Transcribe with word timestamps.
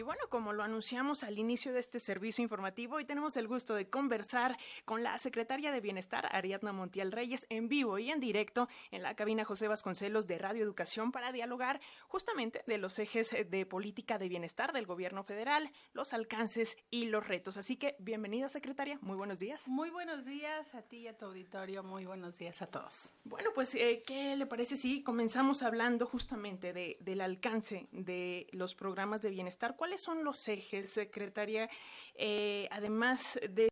Y 0.00 0.02
bueno, 0.02 0.22
como 0.30 0.54
lo 0.54 0.62
anunciamos 0.62 1.24
al 1.24 1.38
inicio 1.38 1.74
de 1.74 1.80
este 1.80 1.98
servicio 1.98 2.42
informativo, 2.42 2.96
hoy 2.96 3.04
tenemos 3.04 3.36
el 3.36 3.46
gusto 3.46 3.74
de 3.74 3.90
conversar 3.90 4.56
con 4.86 5.02
la 5.02 5.18
secretaria 5.18 5.72
de 5.72 5.82
Bienestar, 5.82 6.26
Ariadna 6.32 6.72
Montiel 6.72 7.12
Reyes, 7.12 7.44
en 7.50 7.68
vivo 7.68 7.98
y 7.98 8.10
en 8.10 8.18
directo 8.18 8.66
en 8.92 9.02
la 9.02 9.14
cabina 9.14 9.44
José 9.44 9.68
Vasconcelos 9.68 10.26
de 10.26 10.38
Radio 10.38 10.62
Educación 10.62 11.12
para 11.12 11.32
dialogar 11.32 11.82
justamente 12.08 12.64
de 12.66 12.78
los 12.78 12.98
ejes 12.98 13.36
de 13.46 13.66
política 13.66 14.16
de 14.16 14.30
bienestar 14.30 14.72
del 14.72 14.86
gobierno 14.86 15.22
federal, 15.22 15.70
los 15.92 16.14
alcances 16.14 16.78
y 16.90 17.04
los 17.04 17.28
retos. 17.28 17.58
Así 17.58 17.76
que 17.76 17.96
bienvenida, 17.98 18.48
secretaria. 18.48 18.98
Muy 19.02 19.18
buenos 19.18 19.38
días. 19.38 19.68
Muy 19.68 19.90
buenos 19.90 20.24
días 20.24 20.74
a 20.74 20.80
ti 20.80 21.00
y 21.00 21.08
a 21.08 21.18
tu 21.18 21.26
auditorio. 21.26 21.82
Muy 21.82 22.06
buenos 22.06 22.38
días 22.38 22.62
a 22.62 22.66
todos. 22.68 23.10
Bueno, 23.24 23.50
pues, 23.54 23.74
eh, 23.74 24.02
¿qué 24.06 24.34
le 24.34 24.46
parece 24.46 24.78
si 24.78 25.02
comenzamos 25.02 25.62
hablando 25.62 26.06
justamente 26.06 26.72
de, 26.72 26.96
del 27.00 27.20
alcance 27.20 27.86
de 27.92 28.46
los 28.52 28.74
programas 28.74 29.20
de 29.20 29.28
bienestar? 29.28 29.76
¿Cuáles 29.90 30.02
son 30.02 30.22
los 30.22 30.46
ejes, 30.46 30.88
secretaria, 30.88 31.68
eh, 32.14 32.68
además 32.70 33.40
de 33.42 33.68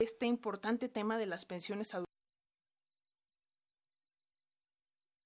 este 0.00 0.26
importante 0.26 0.88
tema 0.88 1.18
de 1.18 1.26
las 1.26 1.44
pensiones 1.44 1.92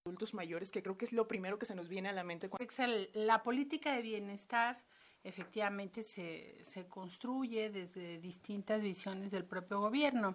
adultos 0.07 0.33
mayores, 0.33 0.73
que 0.73 0.83
creo 0.83 0.97
que 0.97 1.05
es 1.05 1.13
lo 1.13 1.29
primero 1.29 1.59
que 1.59 1.67
se 1.67 1.75
nos 1.75 1.91
viene 1.91 2.09
a 2.09 2.13
la 2.13 2.25
mente? 2.25 2.49
Excel, 2.61 3.11
la 3.13 3.43
política 3.43 3.95
de 3.95 4.01
bienestar 4.01 4.83
efectivamente 5.23 6.03
se, 6.03 6.57
se 6.65 6.89
construye 6.89 7.69
desde 7.69 8.21
distintas 8.21 8.83
visiones 8.83 9.33
del 9.33 9.45
propio 9.45 9.81
gobierno. 9.81 10.35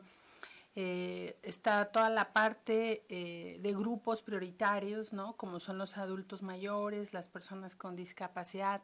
Eh, 0.78 1.40
está 1.42 1.86
toda 1.86 2.10
la 2.10 2.34
parte 2.34 3.06
eh, 3.08 3.60
de 3.62 3.74
grupos 3.74 4.22
prioritarios, 4.22 5.14
¿no? 5.14 5.38
Como 5.38 5.62
son 5.62 5.78
los 5.78 5.98
adultos 5.98 6.44
mayores, 6.44 7.14
las 7.14 7.28
personas 7.28 7.76
con 7.76 7.96
discapacidad, 7.96 8.82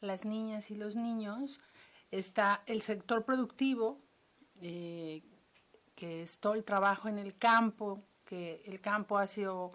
las 0.00 0.26
niñas 0.26 0.70
y 0.70 0.74
los 0.74 0.96
niños. 0.96 1.58
Está 2.10 2.62
el 2.66 2.82
sector 2.82 3.24
productivo, 3.24 4.02
eh, 4.60 5.22
que 5.94 6.22
es 6.22 6.40
todo 6.40 6.54
el 6.54 6.64
trabajo 6.64 7.08
en 7.08 7.18
el 7.18 7.38
campo, 7.38 8.04
que 8.26 8.62
el 8.66 8.80
campo 8.82 9.16
ha 9.16 9.26
sido 9.26 9.72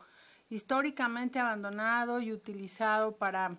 históricamente 0.49 1.39
abandonado 1.39 2.21
y 2.21 2.31
utilizado 2.31 3.17
para 3.17 3.57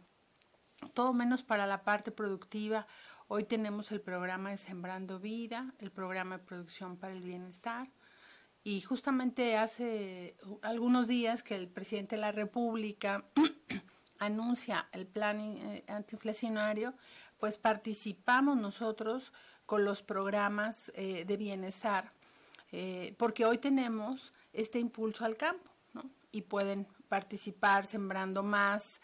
todo 0.94 1.12
menos 1.12 1.42
para 1.42 1.66
la 1.66 1.82
parte 1.82 2.12
productiva. 2.12 2.86
Hoy 3.28 3.42
tenemos 3.42 3.90
el 3.90 4.00
programa 4.00 4.50
de 4.50 4.58
Sembrando 4.58 5.18
Vida, 5.18 5.74
el 5.80 5.90
programa 5.90 6.38
de 6.38 6.44
producción 6.44 6.96
para 6.96 7.12
el 7.12 7.22
bienestar. 7.22 7.88
Y 8.66 8.80
justamente 8.80 9.56
hace 9.56 10.34
algunos 10.60 11.06
días 11.06 11.44
que 11.44 11.54
el 11.54 11.68
presidente 11.68 12.16
de 12.16 12.20
la 12.20 12.32
República 12.32 13.24
anuncia 14.18 14.88
el 14.90 15.06
plan 15.06 15.40
eh, 15.40 15.84
antiinflacionario, 15.86 16.92
pues 17.38 17.58
participamos 17.58 18.56
nosotros 18.56 19.32
con 19.66 19.84
los 19.84 20.02
programas 20.02 20.90
eh, 20.96 21.24
de 21.24 21.36
bienestar, 21.36 22.08
eh, 22.72 23.14
porque 23.18 23.44
hoy 23.44 23.58
tenemos 23.58 24.32
este 24.52 24.80
impulso 24.80 25.24
al 25.24 25.36
campo, 25.36 25.70
¿no? 25.94 26.10
Y 26.32 26.42
pueden 26.42 26.88
participar 27.08 27.86
sembrando 27.86 28.42
más, 28.42 29.00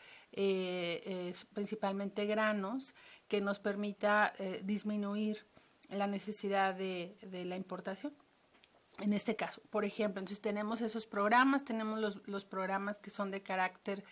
principalmente 1.52 2.26
granos, 2.26 2.96
que 3.28 3.40
nos 3.40 3.60
permita 3.60 4.32
disminuir 4.64 5.46
la 5.88 6.08
necesidad 6.08 6.74
de 6.74 7.44
la 7.46 7.56
importación 7.56 8.12
en 9.02 9.12
este 9.12 9.36
caso, 9.36 9.60
por 9.70 9.84
ejemplo, 9.84 10.20
entonces 10.20 10.40
tenemos 10.40 10.80
esos 10.80 11.06
programas, 11.06 11.64
tenemos 11.64 12.00
los, 12.00 12.26
los 12.26 12.44
programas 12.44 12.98
que 12.98 13.10
son 13.10 13.30
de 13.30 13.42
carácter 13.42 14.04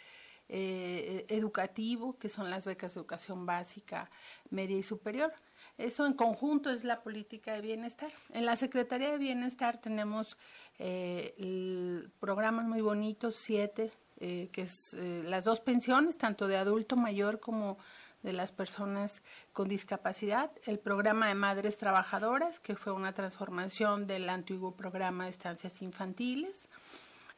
eh, 0.53 1.27
educativo, 1.29 2.19
que 2.19 2.29
son 2.29 2.51
las 2.51 2.67
becas 2.67 2.95
de 2.95 3.01
educación 3.01 3.47
básica, 3.47 4.11
media 4.51 4.77
y 4.77 4.83
superior. 4.83 5.33
Eso 5.79 6.07
en 6.07 6.15
conjunto 6.15 6.71
es 6.71 6.83
la 6.83 7.05
política 7.05 7.53
de 7.53 7.61
bienestar. 7.61 8.11
En 8.31 8.47
la 8.47 8.57
Secretaría 8.57 9.13
de 9.13 9.19
Bienestar 9.19 9.81
tenemos 9.81 10.37
eh, 10.81 12.09
programas 12.19 12.65
muy 12.65 12.81
bonitos, 12.81 13.37
siete, 13.37 13.93
eh, 14.19 14.49
que 14.51 14.63
es 14.63 14.95
las 15.25 15.45
dos 15.45 15.61
pensiones, 15.61 16.19
tanto 16.19 16.49
de 16.49 16.57
adulto 16.57 16.97
mayor 16.97 17.39
como 17.39 17.79
de 18.23 18.33
las 18.33 18.53
personas 18.53 19.23
con 19.53 19.69
discapacidad, 19.69 20.51
el 20.67 20.79
programa 20.79 21.29
de 21.29 21.35
madres 21.35 21.79
trabajadoras, 21.79 22.61
que 22.61 22.77
fue 22.77 22.93
una 22.93 23.13
transformación 23.13 24.07
del 24.07 24.29
antiguo 24.29 24.73
programa 24.73 25.25
de 25.25 25.31
estancias 25.31 25.81
infantiles. 25.83 26.69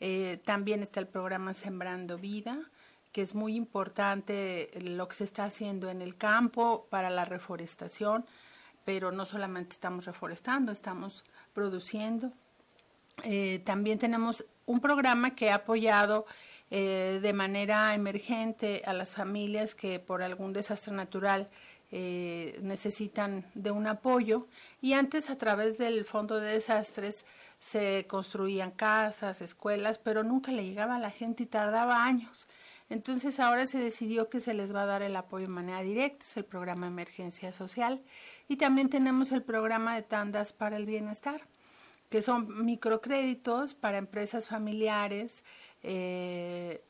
Eh, 0.00 0.40
también 0.44 0.82
está 0.82 1.00
el 1.00 1.06
programa 1.06 1.54
Sembrando 1.54 2.18
Vida, 2.18 2.58
que 3.12 3.22
es 3.22 3.34
muy 3.34 3.54
importante 3.56 4.70
lo 4.80 5.06
que 5.06 5.16
se 5.16 5.24
está 5.24 5.44
haciendo 5.44 5.90
en 5.90 6.02
el 6.02 6.16
campo 6.16 6.86
para 6.90 7.10
la 7.10 7.24
reforestación, 7.24 8.24
pero 8.84 9.12
no 9.12 9.26
solamente 9.26 9.72
estamos 9.72 10.06
reforestando, 10.06 10.72
estamos 10.72 11.24
produciendo. 11.52 12.32
Eh, 13.22 13.60
también 13.60 13.98
tenemos 13.98 14.44
un 14.66 14.80
programa 14.80 15.36
que 15.36 15.50
ha 15.50 15.56
apoyado 15.56 16.26
eh, 16.74 17.18
de 17.20 17.34
manera 17.34 17.94
emergente 17.94 18.80
a 18.86 18.94
las 18.94 19.14
familias 19.14 19.74
que 19.74 20.00
por 20.00 20.22
algún 20.22 20.54
desastre 20.54 20.90
natural 20.94 21.50
eh, 21.90 22.58
necesitan 22.62 23.44
de 23.52 23.70
un 23.70 23.86
apoyo 23.86 24.46
y 24.80 24.94
antes 24.94 25.28
a 25.28 25.36
través 25.36 25.76
del 25.76 26.06
fondo 26.06 26.40
de 26.40 26.50
desastres 26.50 27.26
se 27.60 28.06
construían 28.08 28.70
casas, 28.70 29.42
escuelas, 29.42 29.98
pero 29.98 30.24
nunca 30.24 30.50
le 30.50 30.64
llegaba 30.64 30.96
a 30.96 30.98
la 30.98 31.10
gente 31.10 31.42
y 31.42 31.46
tardaba 31.46 32.04
años. 32.04 32.48
Entonces 32.88 33.38
ahora 33.38 33.66
se 33.66 33.76
decidió 33.76 34.30
que 34.30 34.40
se 34.40 34.54
les 34.54 34.74
va 34.74 34.84
a 34.84 34.86
dar 34.86 35.02
el 35.02 35.14
apoyo 35.14 35.48
de 35.48 35.52
manera 35.52 35.82
directa, 35.82 36.24
es 36.24 36.38
el 36.38 36.46
programa 36.46 36.86
emergencia 36.86 37.52
social 37.52 38.02
y 38.48 38.56
también 38.56 38.88
tenemos 38.88 39.30
el 39.30 39.42
programa 39.42 39.94
de 39.94 40.02
tandas 40.04 40.54
para 40.54 40.78
el 40.78 40.86
bienestar 40.86 41.42
que 42.12 42.20
son 42.20 42.66
microcréditos 42.66 43.74
para 43.74 43.96
empresas 43.96 44.46
familiares 44.46 45.44
eh, 45.82 46.84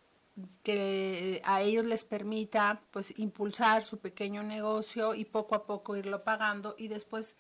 que 0.62 1.40
a 1.44 1.60
ellos 1.62 1.84
les 1.84 2.04
permita 2.04 2.80
pues 2.90 3.18
impulsar 3.18 3.84
su 3.84 3.98
pequeño 3.98 4.42
negocio 4.42 5.14
y 5.14 5.24
poco 5.24 5.54
a 5.54 5.66
poco 5.66 5.96
irlo 5.96 6.24
pagando 6.24 6.74
y 6.78 6.88
después 6.88 7.36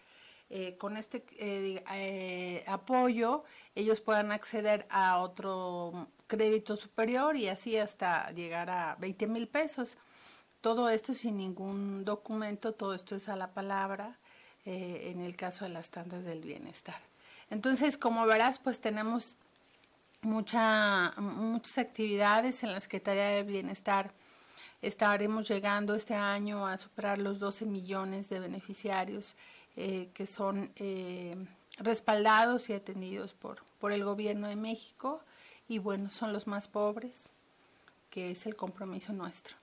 eh, 0.50 0.76
con 0.76 0.98
este 0.98 1.24
eh, 1.38 2.64
apoyo 2.66 3.44
ellos 3.74 4.02
puedan 4.02 4.30
acceder 4.30 4.86
a 4.90 5.20
otro 5.20 6.08
crédito 6.26 6.76
superior 6.76 7.36
y 7.36 7.48
así 7.48 7.78
hasta 7.78 8.30
llegar 8.32 8.68
a 8.70 8.96
20 9.00 9.26
mil 9.26 9.48
pesos. 9.48 9.96
Todo 10.60 10.88
esto 10.90 11.14
sin 11.14 11.38
ningún 11.38 12.04
documento, 12.04 12.74
todo 12.74 12.94
esto 12.94 13.16
es 13.16 13.28
a 13.28 13.36
la 13.36 13.52
palabra 13.52 14.18
en 14.64 15.20
el 15.20 15.34
caso 15.34 15.64
de 15.64 15.70
las 15.70 15.90
tandas 15.90 16.22
del 16.22 16.40
bienestar. 16.40 17.00
Entonces, 17.50 17.98
como 17.98 18.24
verás, 18.26 18.60
pues 18.60 18.80
tenemos 18.80 19.36
mucha, 20.22 21.12
muchas 21.18 21.78
actividades 21.78 22.62
en 22.62 22.72
la 22.72 22.80
Secretaría 22.80 23.28
de 23.28 23.42
Bienestar. 23.42 24.12
Estaremos 24.80 25.48
llegando 25.48 25.94
este 25.94 26.14
año 26.14 26.66
a 26.66 26.78
superar 26.78 27.18
los 27.18 27.38
12 27.38 27.66
millones 27.66 28.28
de 28.28 28.40
beneficiarios 28.40 29.36
eh, 29.76 30.10
que 30.14 30.26
son 30.26 30.72
eh, 30.76 31.36
respaldados 31.78 32.68
y 32.68 32.72
atendidos 32.72 33.34
por, 33.34 33.64
por 33.78 33.92
el 33.92 34.04
gobierno 34.04 34.48
de 34.48 34.56
México 34.56 35.22
y 35.68 35.78
bueno, 35.78 36.10
son 36.10 36.32
los 36.32 36.46
más 36.46 36.68
pobres, 36.68 37.22
que 38.10 38.32
es 38.32 38.46
el 38.46 38.56
compromiso 38.56 39.12
nuestro. 39.12 39.56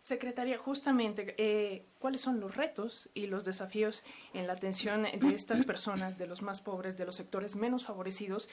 Secretaria, 0.00 0.56
justamente, 0.56 1.34
eh, 1.36 1.84
¿cuáles 1.98 2.22
son 2.22 2.40
los 2.40 2.56
retos 2.56 3.10
y 3.12 3.26
los 3.26 3.44
desafíos 3.44 4.02
en 4.32 4.46
la 4.46 4.54
atención 4.54 5.02
de 5.02 5.34
estas 5.34 5.62
personas, 5.64 6.16
de 6.16 6.26
los 6.26 6.40
más 6.40 6.62
pobres, 6.62 6.96
de 6.96 7.04
los 7.04 7.16
sectores 7.16 7.54
menos 7.54 7.84
favorecidos? 7.84 8.48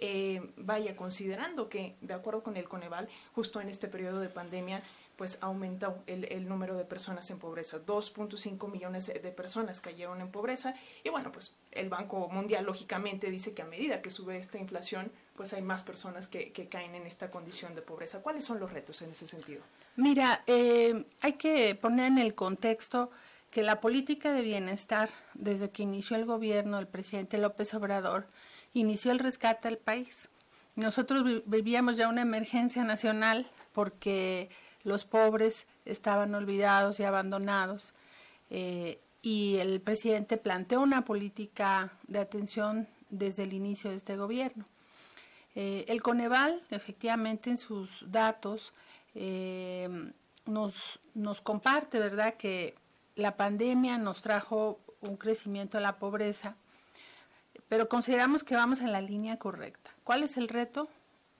Eh, 0.00 0.52
vaya, 0.56 0.94
considerando 0.94 1.68
que, 1.68 1.96
de 2.00 2.14
acuerdo 2.14 2.44
con 2.44 2.56
el 2.56 2.68
Coneval, 2.68 3.08
justo 3.34 3.60
en 3.60 3.68
este 3.68 3.88
periodo 3.88 4.20
de 4.20 4.28
pandemia, 4.28 4.80
pues 5.16 5.38
aumentó 5.40 6.02
el, 6.06 6.24
el 6.26 6.48
número 6.48 6.76
de 6.76 6.84
personas 6.84 7.30
en 7.32 7.38
pobreza. 7.38 7.84
2.5 7.84 8.70
millones 8.70 9.06
de 9.06 9.32
personas 9.32 9.80
cayeron 9.80 10.20
en 10.20 10.30
pobreza 10.30 10.74
y 11.04 11.10
bueno, 11.10 11.32
pues 11.32 11.56
el 11.72 11.88
Banco 11.88 12.28
Mundial 12.28 12.64
lógicamente 12.64 13.30
dice 13.30 13.54
que 13.54 13.62
a 13.62 13.66
medida 13.66 14.02
que 14.02 14.10
sube 14.10 14.38
esta 14.38 14.58
inflación, 14.58 15.12
pues 15.36 15.52
hay 15.52 15.62
más 15.62 15.82
personas 15.82 16.26
que, 16.26 16.52
caen 16.70 16.94
en 16.94 17.06
esta 17.06 17.30
condición 17.30 17.74
de 17.74 17.82
pobreza. 17.82 18.20
¿Cuáles 18.22 18.44
son 18.44 18.60
los 18.60 18.72
retos 18.72 19.02
en 19.02 19.10
ese 19.10 19.26
sentido? 19.26 19.62
Mira, 19.96 20.42
eh, 20.46 21.06
hay 21.20 21.34
que 21.34 21.74
poner 21.74 22.06
en 22.06 22.18
el 22.18 22.34
contexto 22.34 23.10
que 23.50 23.62
la 23.62 23.80
política 23.80 24.32
de 24.32 24.42
bienestar, 24.42 25.10
desde 25.34 25.70
que 25.70 25.82
inició 25.82 26.16
el 26.16 26.24
gobierno 26.24 26.78
del 26.78 26.86
presidente 26.86 27.38
López 27.38 27.74
Obrador, 27.74 28.26
inició 28.72 29.12
el 29.12 29.18
rescate 29.18 29.68
del 29.68 29.78
país. 29.78 30.28
Nosotros 30.74 31.24
vivíamos 31.46 31.96
ya 31.96 32.08
una 32.08 32.22
emergencia 32.22 32.82
nacional 32.82 33.50
porque 33.72 34.48
los 34.84 35.04
pobres 35.04 35.66
estaban 35.84 36.34
olvidados 36.34 36.98
y 37.00 37.04
abandonados. 37.04 37.94
Eh, 38.50 39.00
y 39.22 39.58
el 39.58 39.80
presidente 39.80 40.36
planteó 40.36 40.80
una 40.80 41.04
política 41.04 41.92
de 42.08 42.18
atención 42.18 42.88
desde 43.10 43.44
el 43.44 43.52
inicio 43.52 43.90
de 43.90 43.96
este 43.96 44.16
gobierno. 44.16 44.64
Eh, 45.54 45.84
el 45.88 46.02
Coneval, 46.02 46.62
efectivamente, 46.70 47.50
en 47.50 47.58
sus 47.58 48.04
datos, 48.10 48.72
eh, 49.14 49.88
nos, 50.46 50.98
comparte, 51.42 51.98
¿verdad?, 51.98 52.34
que 52.34 52.74
la 53.16 53.36
pandemia 53.36 53.98
nos 53.98 54.22
trajo 54.22 54.80
un 55.00 55.16
crecimiento 55.16 55.76
de 55.76 55.82
la 55.82 55.98
pobreza, 55.98 56.56
pero 57.68 57.88
consideramos 57.88 58.44
que 58.44 58.56
vamos 58.56 58.80
en 58.80 58.92
la 58.92 59.00
línea 59.00 59.38
correcta. 59.38 59.90
¿Cuál 60.04 60.22
es 60.22 60.36
el 60.36 60.48
reto? 60.48 60.88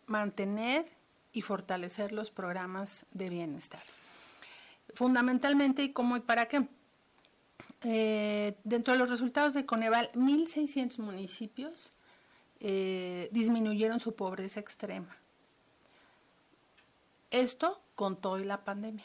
Mantener 0.07 0.87
y 1.33 1.43
fortalecer 1.43 2.13
los 2.13 2.31
programas 2.31 3.07
de 3.13 3.31
bienestar. 3.31 3.83
Fundamentalmente, 4.95 5.83
¿y 5.83 5.93
cómo 5.93 6.17
y 6.17 6.21
para 6.21 6.47
qué? 6.49 6.67
Eh, 7.83 8.57
dentro 8.65 8.93
de 8.93 8.99
los 8.99 9.09
resultados 9.09 9.55
de 9.55 9.65
Coneval, 9.65 10.11
1.600 10.15 10.99
municipios 10.99 11.91
eh, 12.65 13.29
disminuyeron 13.33 13.99
su 13.99 14.15
pobreza 14.15 14.61
extrema. 14.61 15.17
Esto 17.33 17.81
con 17.97 18.15
todo 18.15 18.39
y 18.39 18.45
la 18.45 18.63
pandemia. 18.63 19.05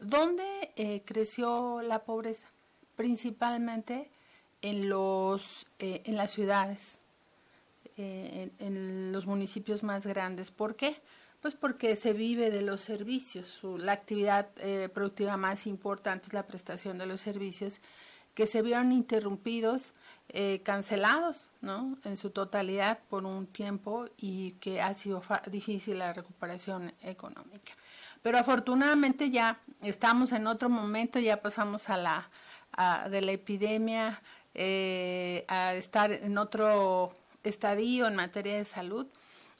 ¿Dónde 0.00 0.42
eh, 0.74 1.02
creció 1.04 1.82
la 1.82 2.02
pobreza? 2.02 2.48
Principalmente 2.96 4.10
en, 4.60 4.88
los, 4.88 5.68
eh, 5.78 6.02
en 6.04 6.16
las 6.16 6.32
ciudades, 6.32 6.98
en, 7.96 9.12
los 9.12 9.26
municipios 9.26 9.84
más 9.84 10.04
grandes. 10.04 10.50
¿Por 10.50 10.74
qué? 10.74 11.00
Pues 11.40 11.54
porque 11.54 11.94
se 11.94 12.12
vive 12.12 12.50
de 12.50 12.62
los 12.62 12.80
servicios. 12.80 13.60
la 13.62 13.92
actividad 13.92 14.48
productiva 14.92 15.36
más 15.36 15.68
importante 15.68 16.26
es 16.26 16.32
la 16.32 16.48
prestación 16.48 16.98
de 16.98 17.06
los 17.06 17.20
servicios 17.20 17.80
que 18.36 18.46
se 18.46 18.62
vieron 18.62 18.92
interrumpidos, 18.92 19.92
cancelados, 20.62 21.48
¿no? 21.62 21.96
En 22.04 22.18
su 22.18 22.30
totalidad 22.30 22.98
por 23.08 23.24
un 23.24 23.46
tiempo 23.46 24.06
y 24.18 24.52
que 24.60 24.80
ha 24.80 24.92
sido 24.92 25.22
difícil 25.50 25.98
la 25.98 26.12
recuperación 26.12 26.92
económica. 27.02 27.72
Pero 28.22 28.38
afortunadamente 28.38 29.30
ya 29.30 29.60
estamos 29.82 30.32
en 30.32 30.46
otro 30.46 30.68
momento, 30.68 31.18
ya 31.18 31.40
pasamos 31.40 31.88
a 31.88 31.96
la 31.96 32.30
de 33.08 33.22
la 33.22 33.32
epidemia 33.32 34.20
eh, 34.54 35.44
a 35.48 35.74
estar 35.74 36.12
en 36.12 36.38
otro 36.38 37.12
estadio 37.42 38.06
en 38.06 38.16
materia 38.16 38.56
de 38.56 38.64
salud 38.64 39.06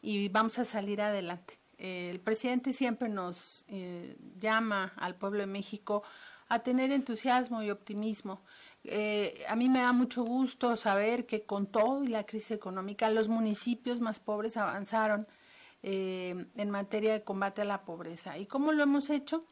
y 0.02 0.28
vamos 0.28 0.58
a 0.58 0.64
salir 0.64 1.00
adelante. 1.00 1.58
el 1.78 2.18
presidente 2.20 2.72
siempre 2.72 3.08
nos 3.08 3.64
eh, 3.68 4.16
llama 4.38 4.92
al 4.96 5.14
pueblo 5.14 5.40
de 5.40 5.46
México 5.46 6.02
a 6.48 6.60
tener 6.60 6.92
entusiasmo 6.92 7.62
y 7.62 7.70
optimismo. 7.70 8.40
Eh, 8.88 9.44
a 9.48 9.56
mí 9.56 9.68
me 9.68 9.80
da 9.80 9.92
mucho 9.92 10.22
gusto 10.22 10.76
saber 10.76 11.26
que 11.26 11.42
con 11.42 11.66
todo 11.66 12.04
y 12.04 12.08
la 12.08 12.24
crisis 12.24 12.52
económica 12.52 13.10
los 13.10 13.28
municipios 13.28 14.00
más 14.00 14.20
pobres 14.20 14.56
avanzaron 14.56 15.26
eh, 15.82 16.46
en 16.56 16.70
materia 16.70 17.12
de 17.12 17.22
combate 17.22 17.62
a 17.62 17.64
la 17.64 17.82
pobreza. 17.82 18.38
¿Y 18.38 18.46
cómo 18.46 18.72
lo 18.72 18.82
hemos 18.82 19.10
hecho? 19.10 19.44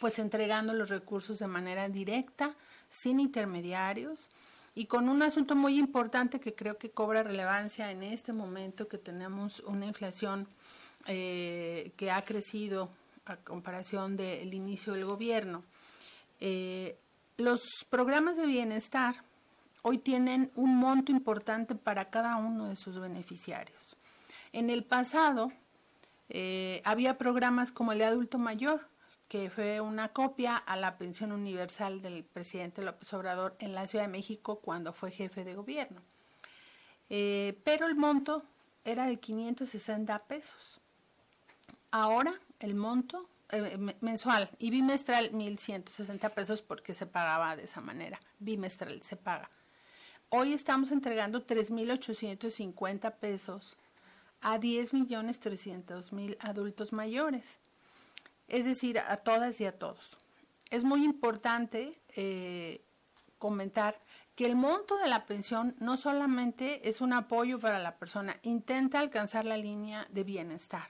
Pues 0.00 0.18
entregando 0.18 0.74
los 0.74 0.88
recursos 0.88 1.40
de 1.40 1.46
manera 1.48 1.88
directa, 1.88 2.54
sin 2.88 3.20
intermediarios 3.20 4.30
y 4.74 4.86
con 4.86 5.08
un 5.08 5.22
asunto 5.22 5.54
muy 5.54 5.78
importante 5.78 6.40
que 6.40 6.54
creo 6.54 6.78
que 6.78 6.90
cobra 6.90 7.22
relevancia 7.22 7.90
en 7.90 8.02
este 8.02 8.32
momento 8.32 8.88
que 8.88 8.98
tenemos 8.98 9.60
una 9.60 9.86
inflación 9.86 10.48
eh, 11.06 11.92
que 11.96 12.10
ha 12.10 12.24
crecido 12.24 12.90
a 13.26 13.36
comparación 13.36 14.16
del 14.16 14.54
inicio 14.54 14.94
del 14.94 15.04
gobierno. 15.04 15.64
Los 17.36 17.62
programas 17.88 18.36
de 18.36 18.46
bienestar 18.46 19.24
hoy 19.82 19.98
tienen 19.98 20.50
un 20.54 20.76
monto 20.76 21.12
importante 21.12 21.74
para 21.74 22.10
cada 22.10 22.36
uno 22.36 22.68
de 22.68 22.76
sus 22.76 22.98
beneficiarios. 22.98 23.96
En 24.52 24.70
el 24.70 24.84
pasado 24.84 25.52
eh, 26.28 26.80
había 26.84 27.18
programas 27.18 27.72
como 27.72 27.92
el 27.92 27.98
de 27.98 28.04
adulto 28.04 28.38
mayor, 28.38 28.88
que 29.28 29.50
fue 29.50 29.80
una 29.80 30.10
copia 30.10 30.56
a 30.56 30.76
la 30.76 30.98
pensión 30.98 31.32
universal 31.32 32.02
del 32.02 32.22
presidente 32.22 32.82
López 32.82 33.12
Obrador 33.14 33.56
en 33.60 33.74
la 33.74 33.86
Ciudad 33.86 34.04
de 34.04 34.12
México 34.12 34.60
cuando 34.60 34.92
fue 34.92 35.10
jefe 35.10 35.44
de 35.44 35.54
gobierno. 35.54 36.02
Eh, 37.08 37.58
pero 37.64 37.86
el 37.86 37.94
monto 37.94 38.44
era 38.84 39.06
de 39.06 39.18
560 39.18 40.18
pesos. 40.24 40.80
Ahora 41.90 42.34
el 42.60 42.74
monto 42.74 43.28
eh, 43.52 43.78
mensual 44.00 44.50
y 44.58 44.70
bimestral 44.70 45.30
1.160 45.32 46.30
pesos 46.32 46.62
porque 46.62 46.94
se 46.94 47.06
pagaba 47.06 47.54
de 47.54 47.64
esa 47.64 47.82
manera. 47.82 48.18
Bimestral 48.38 49.02
se 49.02 49.16
paga. 49.16 49.50
Hoy 50.30 50.54
estamos 50.54 50.90
entregando 50.90 51.46
3.850 51.46 53.14
pesos 53.16 53.76
a 54.40 54.58
10 54.58 54.94
millones 54.94 55.38
300 55.40 56.14
mil 56.14 56.38
adultos 56.40 56.94
mayores, 56.94 57.60
es 58.48 58.64
decir, 58.64 58.98
a 58.98 59.18
todas 59.18 59.60
y 59.60 59.66
a 59.66 59.78
todos. 59.78 60.16
Es 60.70 60.84
muy 60.84 61.04
importante 61.04 62.00
eh, 62.16 62.80
comentar 63.36 64.00
que 64.34 64.46
el 64.46 64.56
monto 64.56 64.96
de 64.96 65.08
la 65.08 65.26
pensión 65.26 65.76
no 65.78 65.98
solamente 65.98 66.88
es 66.88 67.02
un 67.02 67.12
apoyo 67.12 67.58
para 67.58 67.78
la 67.78 67.98
persona, 67.98 68.38
intenta 68.42 68.98
alcanzar 68.98 69.44
la 69.44 69.58
línea 69.58 70.08
de 70.10 70.24
bienestar 70.24 70.88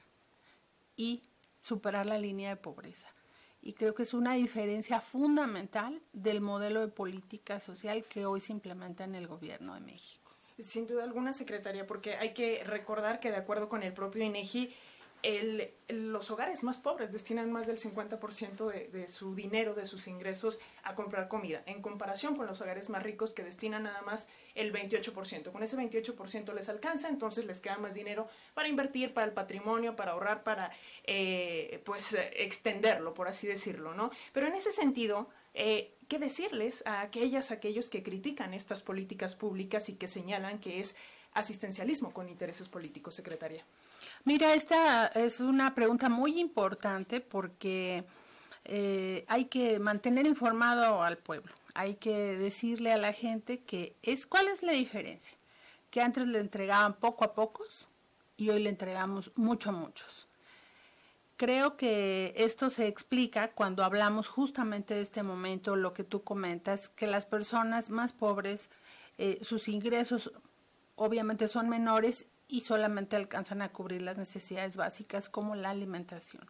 y 0.97 1.23
superar 1.62 2.05
la 2.05 2.19
línea 2.19 2.50
de 2.50 2.56
pobreza. 2.56 3.09
Y 3.62 3.73
creo 3.73 3.94
que 3.94 4.03
es 4.03 4.12
una 4.12 4.35
diferencia 4.35 5.00
fundamental 5.00 6.03
del 6.12 6.41
modelo 6.41 6.81
de 6.81 6.88
política 6.88 7.61
social 7.61 8.05
que 8.05 8.26
hoy 8.26 8.41
se 8.41 8.53
implementa 8.53 9.05
en 9.05 9.14
el 9.14 9.29
gobierno 9.29 9.75
de 9.75 9.81
México. 9.81 10.32
Sin 10.59 10.87
duda 10.87 11.05
alguna, 11.05 11.32
secretaria, 11.32 11.87
porque 11.87 12.17
hay 12.17 12.35
que 12.35 12.62
recordar 12.64 13.20
que 13.20 13.31
de 13.31 13.37
acuerdo 13.37 13.69
con 13.69 13.82
el 13.82 13.94
propio 13.94 14.23
INEGI, 14.25 14.75
el, 15.22 15.70
los 15.88 16.30
hogares 16.30 16.62
más 16.64 16.78
pobres 16.78 17.12
destinan 17.12 17.52
más 17.52 17.66
del 17.66 17.78
50% 17.78 18.70
de, 18.70 18.88
de, 18.88 19.08
su 19.08 19.34
dinero, 19.34 19.74
de 19.74 19.86
sus 19.86 20.08
ingresos, 20.08 20.58
a 20.82 20.94
comprar 20.94 21.28
comida, 21.28 21.62
en 21.66 21.80
comparación 21.80 22.36
con 22.36 22.46
los 22.46 22.60
hogares 22.60 22.90
más 22.90 23.02
ricos 23.02 23.32
que 23.32 23.44
destinan 23.44 23.84
nada 23.84 24.02
más 24.02 24.28
el 24.54 24.72
28%. 24.72 25.52
Con 25.52 25.62
ese 25.62 25.76
28% 25.76 26.52
les 26.52 26.69
alcanza, 26.69 27.08
entonces 27.08 27.46
les 27.46 27.60
queda 27.60 27.78
más 27.78 27.94
dinero 27.94 28.28
para 28.54 28.69
invertir, 28.69 29.14
para 29.14 29.26
el 29.26 29.32
patrimonio, 29.32 29.96
para 29.96 30.12
ahorrar, 30.12 30.42
para 30.42 30.72
eh, 31.04 31.80
pues 31.84 32.16
extenderlo, 32.34 33.14
por 33.14 33.28
así 33.28 33.46
decirlo, 33.46 33.94
¿no? 33.94 34.10
Pero 34.32 34.48
en 34.48 34.54
ese 34.54 34.72
sentido, 34.72 35.28
eh, 35.54 35.94
¿qué 36.08 36.18
decirles 36.18 36.82
a 36.84 37.00
aquellas, 37.00 37.50
aquellos 37.50 37.88
que 37.90 38.02
critican 38.02 38.54
estas 38.54 38.82
políticas 38.82 39.36
públicas 39.36 39.88
y 39.88 39.94
que 39.94 40.08
señalan 40.08 40.58
que 40.58 40.80
es 40.80 40.96
asistencialismo 41.32 42.12
con 42.12 42.28
intereses 42.28 42.68
políticos, 42.68 43.14
secretaria? 43.14 43.64
Mira, 44.24 44.54
esta 44.54 45.08
es 45.08 45.40
una 45.40 45.74
pregunta 45.74 46.08
muy 46.08 46.38
importante 46.38 47.20
porque 47.20 48.04
eh, 48.64 49.24
hay 49.26 49.46
que 49.46 49.80
mantener 49.80 50.26
informado 50.26 51.02
al 51.02 51.19
pueblo, 51.19 51.52
hay 51.74 51.94
que 51.96 52.37
decirle 52.37 52.92
a 52.92 52.99
la 52.99 53.12
gente 53.12 53.64
que 53.64 53.97
es 54.02 54.28
cuál 54.28 54.47
es 54.47 54.62
la 54.62 54.73
diferencia, 54.73 55.37
que 55.90 56.00
antes 56.00 56.28
le 56.28 56.38
entregaban 56.38 56.94
poco 56.94 57.25
a 57.25 57.35
pocos 57.35 57.88
y 58.37 58.50
hoy 58.50 58.62
le 58.62 58.70
entregamos 58.70 59.32
mucho 59.35 59.70
a 59.70 59.73
muchos. 59.73 60.28
Creo 61.37 61.76
que 61.76 62.32
esto 62.37 62.70
se 62.70 62.87
explica 62.87 63.50
cuando 63.50 63.82
hablamos 63.82 64.28
justamente 64.28 64.94
de 64.94 65.00
este 65.00 65.25
momento, 65.25 65.75
lo 65.75 65.92
que 65.94 66.04
tú 66.04 66.23
comentas, 66.23 66.88
que 66.88 67.08
las 67.08 67.26
personas 67.26 67.90
más 67.90 68.12
pobres, 68.12 68.70
eh, 69.18 69.40
sus 69.42 69.66
ingresos 69.66 70.30
obviamente 70.94 71.49
son 71.49 71.68
menores 71.68 72.26
y 72.52 72.61
solamente 72.61 73.16
alcanzan 73.16 73.62
a 73.62 73.71
cubrir 73.71 74.02
las 74.02 74.18
necesidades 74.18 74.76
básicas 74.76 75.30
como 75.30 75.56
la 75.56 75.71
alimentación. 75.71 76.44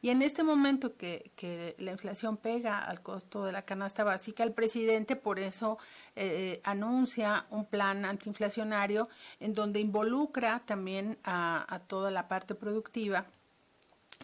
Y 0.00 0.10
en 0.10 0.22
este 0.22 0.44
momento 0.44 0.96
que, 0.96 1.32
que, 1.34 1.74
la 1.78 1.90
inflación 1.90 2.36
pega 2.36 2.78
al 2.78 3.02
costo 3.02 3.44
de 3.44 3.50
la 3.50 3.62
canasta 3.62 4.04
básica, 4.04 4.44
el 4.44 4.52
presidente 4.52 5.16
por 5.16 5.40
eso 5.40 5.76
eh, 6.14 6.60
anuncia 6.62 7.46
un 7.50 7.66
plan 7.66 8.04
antiinflacionario 8.04 9.08
en 9.40 9.52
donde 9.52 9.80
involucra 9.80 10.62
también 10.64 11.18
a, 11.24 11.80
toda 11.88 12.12
la 12.12 12.28
parte 12.28 12.54
productiva 12.54 13.26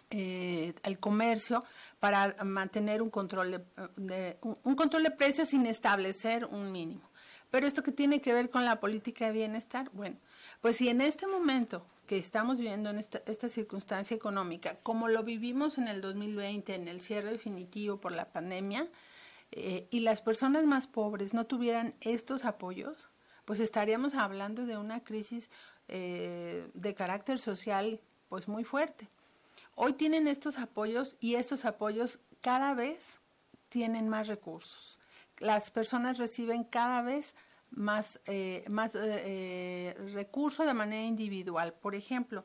eh, 0.09 0.73
el 0.83 0.97
comercio 0.97 1.63
para 1.99 2.35
mantener 2.45 3.01
un 3.01 3.09
control 3.09 3.65
de, 3.97 4.37
un, 4.63 4.75
control 4.75 5.03
de 5.03 5.11
precios 5.11 5.49
sin 5.49 5.65
establecer 5.65 6.45
un 6.45 6.71
mínimo. 6.71 7.01
Pero 7.51 7.67
esto 7.67 7.83
que 7.83 7.91
tiene 7.91 8.21
que 8.21 8.33
ver 8.33 8.49
con 8.49 8.63
la 8.63 8.79
política 8.79 9.25
de 9.25 9.33
bienestar, 9.33 9.89
bueno, 9.93 10.17
pues 10.61 10.77
si 10.77 10.89
en 10.89 11.01
este 11.01 11.27
momento 11.27 11.85
que 12.07 12.17
estamos 12.17 12.57
viviendo 12.57 12.89
en 12.89 12.99
esta, 12.99 13.49
circunstancia 13.49 14.15
económica, 14.15 14.77
como 14.81 15.09
lo 15.09 15.23
vivimos 15.23 15.77
en 15.77 15.87
el 15.87 16.01
2020, 16.01 16.73
en 16.73 16.87
el 16.87 17.01
cierre 17.01 17.31
definitivo 17.31 17.97
por 17.97 18.13
la 18.13 18.31
pandemia, 18.31 18.87
eh, 19.51 19.87
y 19.91 19.99
las 19.99 20.21
personas 20.21 20.65
más 20.65 20.87
pobres 20.87 21.33
no 21.33 21.45
tuvieran 21.45 21.95
estos 22.01 22.45
apoyos, 22.45 23.09
pues 23.45 23.59
estaríamos 23.59 24.15
hablando 24.15 24.65
de 24.65 24.77
una 24.77 25.03
crisis 25.03 25.49
eh, 25.89 26.69
de 26.73 26.95
carácter 26.95 27.39
social 27.39 28.01
pues 28.29 28.47
muy 28.47 28.63
fuerte. 28.63 29.07
Hoy 29.75 29.93
tienen 29.93 30.27
estos 30.27 30.57
apoyos 30.57 31.17
y 31.19 31.35
estos 31.35 31.65
apoyos 31.65 32.19
cada 32.41 32.73
vez 32.73 33.19
tienen 33.69 34.09
más 34.09 34.27
recursos. 34.27 34.99
Las 35.39 35.71
personas 35.71 36.17
reciben 36.17 36.63
cada 36.63 37.01
vez 37.01 37.35
más, 37.71 38.19
eh, 38.25 38.63
más 38.69 38.91
eh, 38.95 39.95
recursos 40.13 40.65
de 40.65 40.73
manera 40.73 41.05
individual. 41.05 41.73
Por 41.73 41.95
ejemplo, 41.95 42.43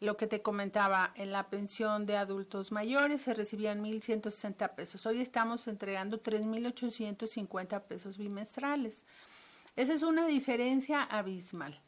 lo 0.00 0.16
que 0.16 0.26
te 0.26 0.42
comentaba, 0.42 1.12
en 1.16 1.32
la 1.32 1.48
pensión 1.48 2.06
de 2.06 2.16
adultos 2.16 2.72
mayores 2.72 3.22
se 3.22 3.34
recibían 3.34 3.82
1.160 3.82 4.74
pesos. 4.74 5.06
Hoy 5.06 5.20
estamos 5.20 5.66
entregando 5.68 6.22
3.850 6.22 7.82
pesos 7.82 8.18
bimestrales. 8.18 9.04
Esa 9.76 9.94
es 9.94 10.02
una 10.02 10.26
diferencia 10.26 11.02
abismal. 11.02 11.80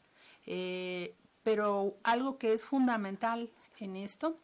Eh, 0.45 1.15
pero 1.43 1.97
algo 2.03 2.37
que 2.37 2.53
es 2.53 2.65
fundamental 2.65 3.51
en 3.79 3.95
esto 3.95 4.37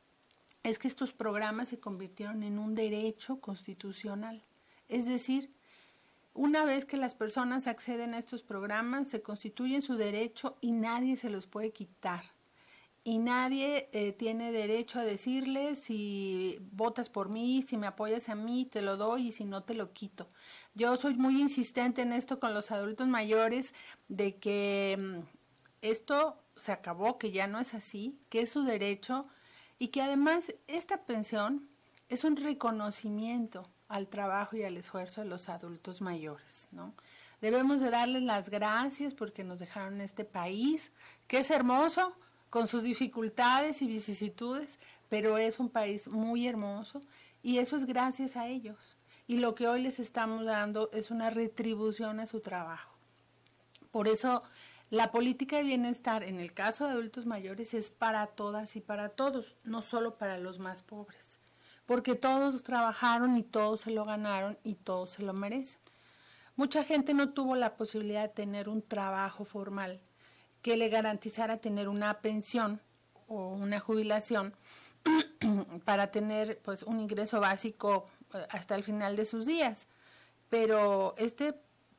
es 0.63 0.79
que 0.79 0.87
estos 0.87 1.11
programas 1.11 1.69
se 1.69 1.79
convirtieron 1.79 2.43
en 2.43 2.59
un 2.59 2.75
derecho 2.75 3.41
constitucional. 3.41 4.43
Es 4.87 5.05
decir, 5.05 5.53
una 6.33 6.65
vez 6.65 6.85
que 6.85 6.97
las 6.97 7.15
personas 7.15 7.67
acceden 7.67 8.13
a 8.13 8.19
estos 8.19 8.43
programas, 8.43 9.07
se 9.07 9.21
constituyen 9.21 9.81
su 9.81 9.95
derecho 9.95 10.57
y 10.61 10.71
nadie 10.71 11.17
se 11.17 11.29
los 11.29 11.47
puede 11.47 11.71
quitar 11.71 12.23
y 13.05 13.17
nadie 13.17 13.89
eh, 13.91 14.13
tiene 14.13 14.51
derecho 14.51 14.99
a 14.99 15.03
decirle 15.03 15.75
si 15.75 16.57
votas 16.71 17.09
por 17.09 17.29
mí, 17.29 17.61
si 17.61 17.75
me 17.75 17.87
apoyas 17.87 18.29
a 18.29 18.35
mí, 18.35 18.65
te 18.65 18.81
lo 18.81 18.95
doy 18.95 19.27
y 19.27 19.31
si 19.33 19.43
no 19.43 19.63
te 19.63 19.73
lo 19.73 19.91
quito. 19.91 20.29
Yo 20.73 20.95
soy 20.95 21.15
muy 21.15 21.41
insistente 21.41 22.01
en 22.01 22.13
esto 22.13 22.39
con 22.39 22.53
los 22.53 22.71
adultos 22.71 23.07
mayores 23.07 23.73
de 24.07 24.37
que 24.37 24.97
mm, 24.97 25.19
esto 25.81 26.37
se 26.55 26.71
acabó, 26.71 27.17
que 27.17 27.31
ya 27.31 27.47
no 27.47 27.59
es 27.59 27.73
así, 27.73 28.17
que 28.29 28.41
es 28.41 28.49
su 28.49 28.63
derecho 28.63 29.23
y 29.79 29.89
que 29.89 30.01
además 30.01 30.55
esta 30.67 31.05
pensión 31.05 31.67
es 32.07 32.23
un 32.23 32.37
reconocimiento 32.37 33.69
al 33.93 34.07
trabajo 34.07 34.55
y 34.55 34.63
al 34.63 34.75
esfuerzo 34.75 35.21
de 35.21 35.27
los 35.27 35.49
adultos 35.49 36.01
mayores, 36.01 36.67
¿no? 36.71 36.95
Debemos 37.41 37.79
de 37.79 37.91
darles 37.91 38.23
las 38.23 38.49
gracias 38.49 39.13
porque 39.13 39.43
nos 39.43 39.59
dejaron 39.59 40.01
este 40.01 40.25
país, 40.25 40.91
que 41.27 41.37
es 41.37 41.51
hermoso, 41.51 42.11
con 42.49 42.67
sus 42.67 42.81
dificultades 42.81 43.83
y 43.83 43.87
vicisitudes, 43.87 44.79
pero 45.09 45.37
es 45.37 45.59
un 45.59 45.69
país 45.69 46.07
muy 46.07 46.47
hermoso 46.47 47.03
y 47.43 47.59
eso 47.59 47.75
es 47.75 47.85
gracias 47.85 48.35
a 48.35 48.47
ellos. 48.47 48.97
Y 49.27 49.37
lo 49.37 49.53
que 49.53 49.67
hoy 49.67 49.83
les 49.83 49.99
estamos 49.99 50.43
dando 50.45 50.89
es 50.91 51.11
una 51.11 51.29
retribución 51.29 52.19
a 52.19 52.25
su 52.25 52.39
trabajo. 52.39 52.91
Por 53.91 54.07
eso 54.07 54.41
la 54.89 55.11
política 55.11 55.57
de 55.57 55.63
bienestar 55.63 56.23
en 56.23 56.39
el 56.39 56.51
caso 56.51 56.85
de 56.85 56.93
adultos 56.93 57.27
mayores 57.27 57.75
es 57.75 57.91
para 57.91 58.25
todas 58.25 58.75
y 58.75 58.81
para 58.81 59.09
todos, 59.09 59.55
no 59.65 59.83
solo 59.83 60.17
para 60.17 60.39
los 60.39 60.57
más 60.57 60.81
pobres, 60.81 61.39
porque 61.93 62.15
todos 62.15 62.63
trabajaron 62.63 63.37
y 63.37 63.43
todos 63.43 63.81
se 63.81 63.91
lo 63.91 64.03
ganaron 64.03 64.57
y 64.63 64.73
todos 64.73 65.11
se 65.11 65.21
lo 65.21 65.31
merecen. 65.31 65.79
Mucha 66.55 66.83
gente 66.83 67.13
no 67.13 67.33
tuvo 67.33 67.55
la 67.55 67.75
posibilidad 67.75 68.23
de 68.23 68.29
tener 68.29 68.67
un 68.67 68.81
trabajo 68.81 69.45
formal 69.45 70.01
que 70.63 70.75
le 70.75 70.89
garantizara 70.89 71.57
tener 71.57 71.87
una 71.87 72.19
pensión 72.19 72.81
o 73.27 73.49
una 73.49 73.79
jubilación 73.79 74.55
para 75.85 76.09
tener 76.09 76.57
pues 76.63 76.81
un 76.81 76.99
ingreso 76.99 77.39
básico 77.39 78.07
eh, 78.33 78.43
hasta 78.49 78.73
el 78.73 78.81
final 78.81 79.15
de 79.15 79.25
sus 79.25 79.45
días. 79.45 79.85
Pero 80.49 81.13
este 81.19 81.53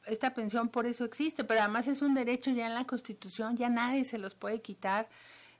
esta 0.06 0.34
pensión 0.34 0.70
por 0.70 0.86
eso 0.86 1.04
existe, 1.04 1.44
pero 1.44 1.60
además 1.60 1.86
es 1.86 2.02
un 2.02 2.14
derecho 2.14 2.50
ya 2.50 2.66
en 2.66 2.74
la 2.74 2.84
Constitución, 2.84 3.56
ya 3.56 3.68
nadie 3.68 4.02
se 4.02 4.18
los 4.18 4.34
puede 4.34 4.60
quitar. 4.60 5.08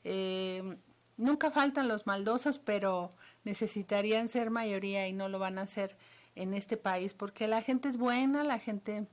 Eh, 0.03 0.76
nunca 1.16 1.50
faltan 1.50 1.88
los 1.88 2.06
maldosos, 2.06 2.59
pero 2.59 3.11
necesitarían 3.44 4.28
ser 4.28 4.50
mayoría 4.50 5.06
y 5.09 5.12
no 5.12 5.28
lo 5.28 5.38
van 5.38 5.59
a 5.59 5.62
hacer 5.62 5.97
en 6.35 6.54
este 6.54 6.76
país 6.76 7.14
porque 7.14 7.47
la 7.47 7.62
gente 7.62 7.88
es 7.88 7.97
buena, 7.97 8.42
la 8.44 8.59
gente 8.59 9.06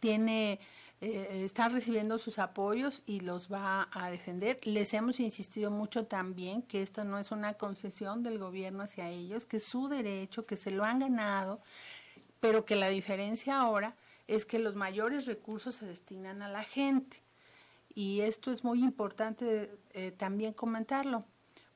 tiene 0.00 0.60
eh, 1.00 1.44
está 1.44 1.68
recibiendo 1.68 2.16
sus 2.16 2.38
apoyos 2.38 3.02
y 3.04 3.20
los 3.20 3.52
va 3.52 3.88
a 3.92 4.10
defender. 4.10 4.58
Les 4.62 4.94
hemos 4.94 5.20
insistido 5.20 5.70
mucho 5.70 6.06
también 6.06 6.62
que 6.62 6.80
esto 6.80 7.04
no 7.04 7.18
es 7.18 7.30
una 7.30 7.54
concesión 7.54 8.22
del 8.22 8.38
gobierno 8.38 8.82
hacia 8.84 9.10
ellos, 9.10 9.44
que 9.44 9.58
es 9.58 9.64
su 9.64 9.88
derecho, 9.88 10.46
que 10.46 10.56
se 10.56 10.70
lo 10.70 10.84
han 10.84 11.00
ganado, 11.00 11.60
pero 12.40 12.64
que 12.64 12.76
la 12.76 12.88
diferencia 12.88 13.60
ahora 13.60 13.96
es 14.28 14.46
que 14.46 14.58
los 14.58 14.76
mayores 14.76 15.26
recursos 15.26 15.74
se 15.74 15.86
destinan 15.86 16.40
a 16.42 16.48
la 16.48 16.64
gente. 16.64 17.23
Y 17.94 18.20
esto 18.20 18.50
es 18.50 18.64
muy 18.64 18.82
importante 18.82 19.70
eh, 19.92 20.10
también 20.10 20.52
comentarlo. 20.52 21.24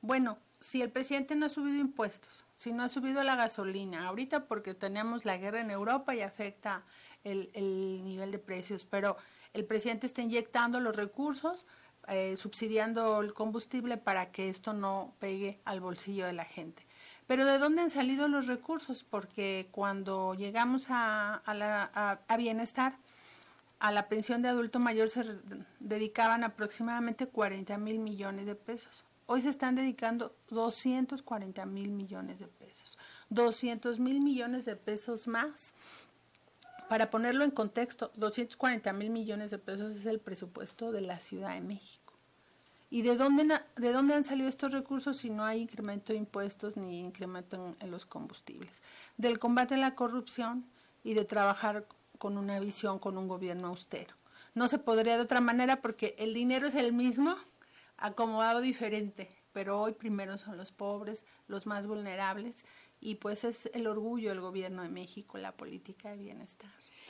Bueno, 0.01 0.37
si 0.59 0.81
el 0.81 0.91
presidente 0.91 1.35
no 1.35 1.45
ha 1.45 1.49
subido 1.49 1.79
impuestos, 1.79 2.45
si 2.57 2.73
no 2.73 2.83
ha 2.83 2.89
subido 2.89 3.23
la 3.23 3.35
gasolina, 3.35 4.07
ahorita 4.07 4.47
porque 4.47 4.73
tenemos 4.73 5.23
la 5.25 5.37
guerra 5.37 5.61
en 5.61 5.71
Europa 5.71 6.13
y 6.15 6.21
afecta 6.21 6.83
el, 7.23 7.49
el 7.53 8.03
nivel 8.03 8.31
de 8.31 8.39
precios, 8.39 8.85
pero 8.85 9.15
el 9.53 9.65
presidente 9.65 10.07
está 10.07 10.21
inyectando 10.21 10.79
los 10.79 10.95
recursos, 10.95 11.65
eh, 12.07 12.37
subsidiando 12.37 13.21
el 13.21 13.33
combustible 13.33 13.97
para 13.97 14.31
que 14.31 14.49
esto 14.49 14.73
no 14.73 15.13
pegue 15.19 15.59
al 15.65 15.79
bolsillo 15.79 16.25
de 16.25 16.33
la 16.33 16.45
gente. 16.45 16.85
Pero 17.27 17.45
¿de 17.45 17.59
dónde 17.59 17.83
han 17.83 17.91
salido 17.91 18.27
los 18.27 18.47
recursos? 18.47 19.03
Porque 19.03 19.67
cuando 19.71 20.33
llegamos 20.33 20.87
a, 20.89 21.43
a, 21.45 22.37
bienestar, 22.37 22.97
a 23.79 23.91
la 23.91 24.09
pensión 24.09 24.41
de 24.41 24.49
adulto 24.49 24.79
mayor 24.79 25.09
se 25.09 25.23
dedicaban 25.79 26.43
aproximadamente 26.43 27.27
40 27.27 27.77
mil 27.77 27.99
millones 27.99 28.45
de 28.45 28.55
pesos. 28.55 29.05
Hoy 29.25 29.41
se 29.41 29.49
están 29.49 29.75
dedicando 29.75 30.35
240 30.49 31.65
mil 31.65 31.91
millones 31.91 32.39
de 32.39 32.47
pesos. 32.47 32.97
200 33.29 33.99
mil 33.99 34.19
millones 34.19 34.65
de 34.65 34.75
pesos 34.75 35.27
más 35.27 35.73
para 36.89 37.11
ponerlo 37.11 37.43
en 37.43 37.51
contexto, 37.51 38.11
240 38.15 38.91
mil 38.93 39.11
millones 39.11 39.51
de 39.51 39.59
pesos 39.59 39.95
es 39.95 40.07
el 40.07 40.19
presupuesto 40.19 40.91
de 40.91 41.01
la 41.01 41.19
Ciudad 41.19 41.53
de 41.53 41.61
México. 41.61 42.13
¿Y 42.89 43.03
de 43.03 43.15
dónde, 43.15 43.61
de 43.75 43.91
dónde 43.93 44.15
han 44.15 44.25
salido 44.25 44.49
estos 44.49 44.71
recursos 44.71 45.17
si 45.17 45.29
no 45.29 45.45
hay 45.45 45.61
incremento 45.61 46.11
de 46.11 46.17
impuestos 46.17 46.75
ni 46.75 46.99
incremento 46.99 47.75
en, 47.79 47.91
los 47.91 48.07
combustibles? 48.07 48.81
Del 49.17 49.37
combate 49.37 49.75
a 49.75 49.77
la 49.77 49.93
corrupción 49.93 50.65
y 51.03 51.13
de 51.13 51.25
trabajar 51.25 51.85
con 52.19 52.37
una 52.37 52.59
visión, 52.59 52.99
con 52.99 53.17
un 53.17 53.27
gobierno 53.27 53.69
austero. 53.69 54.13
No 54.53 54.67
se 54.67 54.77
podría 54.77 55.15
de 55.15 55.23
otra 55.23 55.41
manera 55.41 55.81
porque 55.81 56.15
el 56.19 56.35
dinero 56.35 56.67
es 56.67 56.75
el 56.75 56.93
mismo, 56.93 57.35
acomodado 57.97 58.61
diferente, 58.61 59.31
pero 59.53 59.81
hoy 59.81 59.93
primero 59.93 60.37
son 60.37 60.57
los 60.57 60.71
pobres, 60.71 61.25
los 61.47 61.65
más 61.65 61.87
vulnerables 61.87 62.65
y 62.99 63.15
pues 63.15 63.43
es 63.45 63.71
el 63.73 63.87
orgullo 63.87 64.29
del 64.29 64.41
gobierno 64.41 64.83
de 64.83 64.89
México, 64.89 65.37
la 65.37 65.53
política 65.53 66.11
de 66.11 66.17
bienestar. 66.17 66.69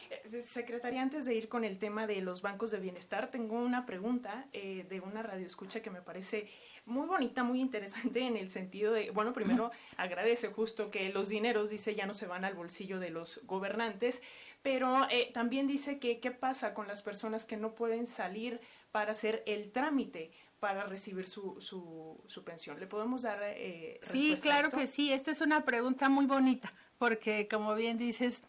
Eh, 0.10 0.42
secretaria, 0.42 1.02
antes 1.02 1.26
de 1.26 1.36
ir 1.36 1.50
con 1.50 1.64
el 1.64 1.78
tema 1.78 2.08
de 2.08 2.22
los 2.22 2.42
bancos 2.42 2.72
de 2.72 2.80
bienestar, 2.80 3.30
tengo 3.30 3.58
una 3.58 3.86
pregunta 3.86 4.48
eh, 4.54 4.86
de 4.90 5.00
una 5.02 5.24
radioescucha 5.24 5.82
que 5.82 5.90
me 5.90 6.02
parece 6.02 6.50
muy 6.90 7.08
bonita, 7.08 7.44
muy 7.44 7.62
interesante 7.62 8.22
en 8.22 8.36
el 8.36 8.50
sentido 8.50 8.94
de, 8.94 9.12
bueno, 9.12 9.34
primero 9.34 9.72
agradece 9.98 10.48
justo 10.50 10.92
que 10.92 11.10
los 11.10 11.30
dineros, 11.30 11.70
dice, 11.70 11.96
ya 11.96 12.06
no 12.06 12.14
se 12.14 12.28
van 12.28 12.46
al 12.46 12.56
bolsillo 12.56 13.00
de 13.00 13.10
los 13.10 13.42
gobernantes, 13.46 14.22
pero 14.62 15.08
eh, 15.10 15.32
también 15.34 15.68
dice 15.68 16.00
que 16.00 16.20
qué 16.20 16.32
pasa 16.32 16.74
con 16.74 16.88
las 16.88 17.02
personas 17.02 17.46
que 17.46 17.58
no 17.58 17.76
pueden 17.76 18.08
salir 18.08 18.60
para 18.92 19.12
hacer 19.12 19.44
el 19.46 19.72
trámite 19.72 20.32
para 20.60 20.84
recibir 20.84 21.28
su, 21.28 21.62
su, 21.62 22.22
su 22.28 22.44
pensión. 22.44 22.80
¿Le 22.80 22.88
podemos 22.88 23.22
dar 23.22 23.40
eh, 23.44 24.00
Sí, 24.02 24.38
claro 24.42 24.70
que 24.70 24.88
sí. 24.88 25.14
Esta 25.14 25.32
es 25.32 25.42
una 25.42 25.64
pregunta 25.64 26.10
muy 26.10 26.26
bonita, 26.26 26.74
porque 26.98 27.48
como 27.48 27.76
bien 27.76 27.98
dices, 27.98 28.44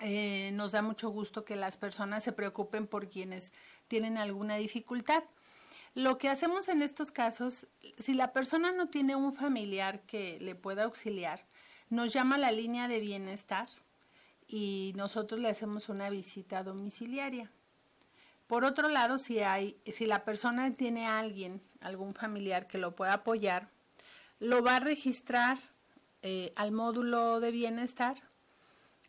eh, 0.00 0.50
nos 0.52 0.72
da 0.72 0.82
mucho 0.82 1.10
gusto 1.10 1.44
que 1.44 1.56
las 1.56 1.76
personas 1.76 2.24
se 2.24 2.32
preocupen 2.32 2.86
por 2.86 3.08
quienes 3.08 3.52
tienen 3.88 4.16
alguna 4.16 4.56
dificultad. 4.56 5.22
Lo 5.98 6.16
que 6.16 6.28
hacemos 6.28 6.68
en 6.68 6.80
estos 6.80 7.10
casos, 7.10 7.66
si 7.96 8.14
la 8.14 8.32
persona 8.32 8.70
no 8.70 8.86
tiene 8.86 9.16
un 9.16 9.32
familiar 9.32 10.02
que 10.02 10.38
le 10.38 10.54
pueda 10.54 10.84
auxiliar, 10.84 11.44
nos 11.90 12.12
llama 12.12 12.36
a 12.36 12.38
la 12.38 12.52
línea 12.52 12.86
de 12.86 13.00
bienestar 13.00 13.68
y 14.46 14.92
nosotros 14.94 15.40
le 15.40 15.48
hacemos 15.48 15.88
una 15.88 16.08
visita 16.08 16.62
domiciliaria. 16.62 17.50
Por 18.46 18.64
otro 18.64 18.88
lado, 18.88 19.18
si 19.18 19.40
hay, 19.40 19.76
si 19.86 20.06
la 20.06 20.24
persona 20.24 20.72
tiene 20.72 21.08
a 21.08 21.18
alguien, 21.18 21.60
algún 21.80 22.14
familiar 22.14 22.68
que 22.68 22.78
lo 22.78 22.94
pueda 22.94 23.14
apoyar, 23.14 23.68
lo 24.38 24.62
va 24.62 24.76
a 24.76 24.80
registrar 24.80 25.58
eh, 26.22 26.52
al 26.54 26.70
módulo 26.70 27.40
de 27.40 27.50
bienestar, 27.50 28.22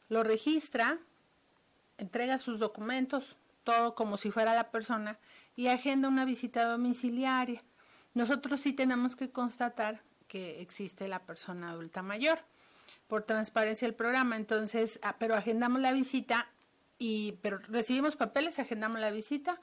lo 0.08 0.24
registra, 0.24 0.98
entrega 2.00 2.40
sus 2.40 2.58
documentos, 2.58 3.38
todo 3.64 3.94
como 3.94 4.18
si 4.18 4.32
fuera 4.32 4.56
la 4.56 4.72
persona, 4.72 5.20
y 5.60 5.68
agenda 5.68 6.08
una 6.08 6.24
visita 6.24 6.64
domiciliaria. 6.64 7.62
Nosotros 8.14 8.62
sí 8.62 8.72
tenemos 8.72 9.18
que 9.18 9.30
constatar 9.30 10.02
que 10.30 10.62
existe 10.62 11.10
la 11.10 11.26
persona 11.26 11.72
adulta 11.72 12.02
mayor 12.02 12.40
por 13.08 13.24
transparencia 13.24 13.86
del 13.86 13.94
programa. 13.94 14.38
Entonces, 14.38 15.02
ah, 15.04 15.18
pero 15.20 15.36
agendamos 15.36 15.82
la 15.82 15.92
visita 15.92 16.48
y 16.98 17.34
pero 17.42 17.58
recibimos 17.58 18.16
papeles, 18.16 18.58
agendamos 18.58 19.02
la 19.02 19.12
visita 19.12 19.60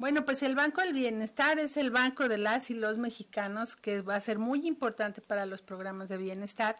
Bueno, 0.00 0.24
pues 0.24 0.42
el 0.42 0.54
Banco 0.54 0.80
del 0.80 0.94
Bienestar 0.94 1.58
es 1.58 1.76
el 1.76 1.90
banco 1.90 2.26
de 2.26 2.38
las 2.38 2.70
y 2.70 2.74
los 2.74 2.96
mexicanos 2.96 3.76
que 3.76 4.00
va 4.00 4.16
a 4.16 4.20
ser 4.22 4.38
muy 4.38 4.66
importante 4.66 5.20
para 5.20 5.44
los 5.44 5.60
programas 5.60 6.08
de 6.08 6.16
bienestar 6.16 6.78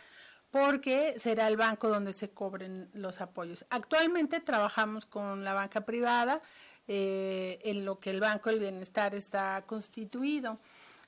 porque 0.50 1.14
será 1.18 1.46
el 1.46 1.58
banco 1.58 1.90
donde 1.90 2.14
se 2.14 2.30
cobren 2.30 2.88
los 2.94 3.20
apoyos. 3.20 3.66
Actualmente 3.68 4.40
trabajamos 4.40 5.04
con 5.04 5.44
la 5.44 5.52
banca 5.52 5.82
privada, 5.82 6.40
eh, 6.88 7.58
en 7.64 7.84
lo 7.84 8.00
que 8.00 8.08
el 8.08 8.20
Banco 8.20 8.48
del 8.48 8.58
Bienestar 8.58 9.14
está 9.14 9.64
constituido. 9.66 10.58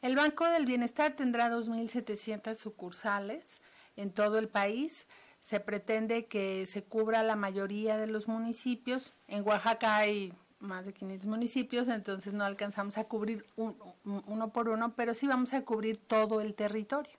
El 0.03 0.15
Banco 0.15 0.47
del 0.47 0.67
Bienestar 0.67 1.17
tendrá 1.17 1.49
2.700 1.49 2.57
sucursales 2.57 3.63
en 3.97 4.13
todo 4.13 4.37
el 4.37 4.51
país. 4.51 5.07
Se 5.41 5.61
pretende 5.61 6.27
que 6.27 6.67
se 6.67 6.85
cubra 6.85 7.23
la 7.23 7.37
mayoría 7.37 7.97
de 7.97 8.07
los 8.07 8.29
municipios. 8.29 9.15
En 9.29 9.49
Oaxaca 9.49 9.97
hay 9.97 10.35
más 10.63 10.87
de 10.87 10.93
500 10.93 11.29
municipios, 11.29 11.89
entonces 11.89 12.33
no 12.33 12.45
alcanzamos 12.45 12.97
a 12.99 13.05
cubrir 13.05 13.45
uno 13.57 14.53
por 14.53 14.69
uno, 14.69 14.95
pero 14.95 15.15
sí 15.15 15.27
vamos 15.27 15.53
a 15.53 15.63
cubrir 15.63 15.99
todo 15.99 16.41
el 16.41 16.55
territorio. 16.55 17.13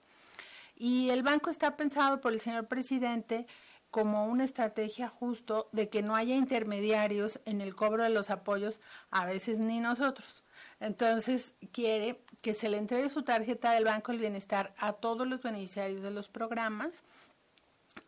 Y 0.76 1.10
el 1.12 1.24
banco 1.24 1.50
está 1.50 1.78
pensado 1.78 2.20
por 2.20 2.34
el 2.34 2.40
señor 2.40 2.68
presidente 2.68 3.46
como 3.94 4.26
una 4.26 4.44
estrategia 4.44 5.08
justo 5.08 5.70
de 5.72 5.88
que 5.88 6.02
no 6.02 6.16
haya 6.16 6.34
intermediarios 6.34 7.40
en 7.46 7.62
el 7.62 7.76
cobro 7.76 8.02
de 8.02 8.10
los 8.10 8.32
apoyos, 8.32 8.82
a 9.12 9.26
veces 9.28 9.60
ni 9.60 9.80
nosotros. 9.80 10.44
Entonces 10.80 11.54
quiere 11.72 12.20
que 12.42 12.56
se 12.56 12.70
le 12.70 12.78
entregue 12.78 13.12
su 13.12 13.22
tarjeta 13.22 13.72
del 13.74 13.86
Banco 13.86 14.12
del 14.12 14.20
Bienestar 14.20 14.74
a 14.80 14.94
todos 14.94 15.28
los 15.28 15.44
beneficiarios 15.44 16.02
de 16.02 16.10
los 16.10 16.28
programas 16.28 17.04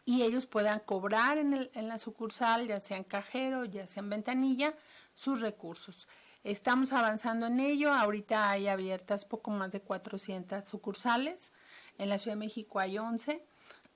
y 0.06 0.24
ellos 0.24 0.48
puedan 0.48 0.80
cobrar 0.80 1.38
en, 1.38 1.70
en 1.74 1.88
la 1.88 2.00
sucursal, 2.00 2.68
ya 2.68 2.80
sea 2.80 2.98
en 2.98 3.04
cajero, 3.04 3.66
ya 3.66 3.86
sea 3.86 4.02
en 4.02 4.10
ventanilla, 4.10 4.74
sus 5.16 5.42
recursos. 5.42 6.08
Estamos 6.44 6.94
avanzando 6.94 7.48
en 7.48 7.60
ello. 7.60 7.92
Ahorita 7.92 8.52
hay 8.52 8.68
abiertas 8.68 9.26
poco 9.26 9.50
más 9.50 9.72
de 9.72 9.82
400 9.82 10.64
sucursales. 10.64 11.52
En 11.98 12.10
la 12.10 12.20
Ciudad 12.20 12.38
de 12.38 12.46
México 12.46 12.80
hay 12.80 13.00
11. 13.00 13.44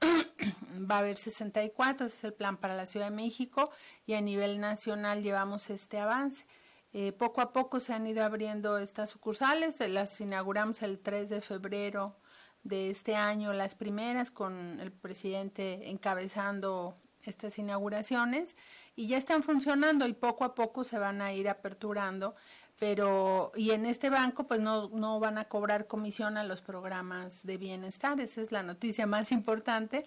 Va 0.89 0.95
a 0.95 0.99
haber 0.99 1.17
64, 1.17 2.07
ese 2.07 2.17
es 2.17 2.23
el 2.23 2.33
plan 2.33 2.57
para 2.57 2.75
la 2.75 2.85
Ciudad 2.85 3.09
de 3.09 3.15
México 3.15 3.69
y 4.05 4.13
a 4.13 4.21
nivel 4.21 4.59
nacional 4.59 5.21
llevamos 5.21 5.69
este 5.69 5.99
avance. 5.99 6.45
Eh, 6.93 7.11
poco 7.11 7.41
a 7.41 7.53
poco 7.53 7.79
se 7.79 7.93
han 7.93 8.07
ido 8.07 8.23
abriendo 8.23 8.77
estas 8.77 9.11
sucursales, 9.11 9.79
las 9.89 10.19
inauguramos 10.21 10.81
el 10.81 10.97
3 10.99 11.29
de 11.29 11.41
febrero 11.41 12.15
de 12.63 12.89
este 12.89 13.15
año, 13.15 13.53
las 13.53 13.75
primeras, 13.75 14.31
con 14.31 14.79
el 14.79 14.91
presidente 14.91 15.89
encabezando 15.89 16.95
estas 17.23 17.59
inauguraciones 17.59 18.55
y 19.00 19.08
ya 19.08 19.18
están 19.18 19.44
funcionando 19.44 20.06
y 20.08 20.13
poco 20.13 20.44
a 20.44 20.53
poco 20.53 20.84
se 20.84 21.00
van 21.00 21.22
a 21.22 21.32
ir 21.32 21.48
aperturando, 21.48 22.34
pero 22.79 23.53
y 23.56 23.72
en 23.72 23.86
este 23.86 24.10
banco 24.10 24.46
pues 24.46 24.60
no, 24.60 24.89
no 24.89 25.22
van 25.22 25.38
a 25.38 25.46
cobrar 25.46 25.88
comisión 25.88 26.36
a 26.38 26.44
los 26.44 26.60
programas 26.60 27.46
de 27.46 27.56
bienestar, 27.58 28.20
esa 28.20 28.41
es 28.41 28.51
la 28.51 28.62
noticia 28.62 29.08
más 29.08 29.32
importante. 29.32 30.06